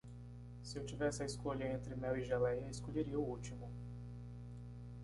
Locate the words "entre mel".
1.71-2.17